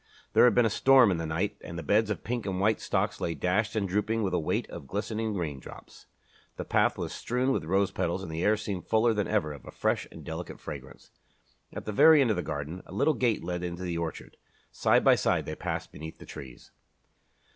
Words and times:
There 0.33 0.45
had 0.45 0.55
been 0.55 0.65
a 0.65 0.69
storm 0.71 1.11
in 1.11 1.17
the 1.19 1.27
night 1.27 1.57
and 1.61 1.77
the 1.77 1.83
beds 1.83 2.09
of 2.09 2.23
pink 2.23 2.47
and 2.47 2.59
white 2.59 2.81
stocks 2.81 3.21
lay 3.21 3.35
dashed 3.35 3.75
and 3.75 3.87
drooping 3.87 4.23
with 4.23 4.33
a 4.33 4.39
weight 4.39 4.67
of 4.71 4.87
glistening 4.87 5.35
rain 5.35 5.59
drops. 5.59 6.07
The 6.57 6.65
path 6.65 6.97
was 6.97 7.13
strewn 7.13 7.51
with 7.51 7.65
rose 7.65 7.91
petals 7.91 8.23
and 8.23 8.31
the 8.31 8.41
air 8.43 8.57
seemed 8.57 8.87
fuller 8.87 9.13
than 9.13 9.27
ever 9.27 9.53
of 9.53 9.63
a 9.63 9.69
fresh 9.69 10.07
and 10.11 10.23
delicate 10.25 10.59
fragrance. 10.59 11.11
At 11.71 11.85
the 11.85 11.91
end 12.01 12.31
of 12.31 12.35
the 12.35 12.41
garden, 12.41 12.81
a 12.87 12.91
little 12.95 13.13
gate 13.13 13.43
led 13.43 13.63
into 13.63 13.83
the 13.83 13.99
orchard. 13.99 14.37
Side 14.71 15.03
by 15.03 15.13
side 15.13 15.45
they 15.45 15.53
passed 15.53 15.91
beneath 15.91 16.17
the 16.17 16.25
trees. 16.25 16.71